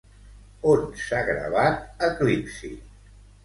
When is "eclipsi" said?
2.11-2.77